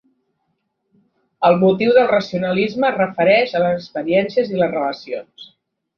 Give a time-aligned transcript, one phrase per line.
[1.49, 5.51] El motiu del relacionalisme es refereix a les experiències i les relacions.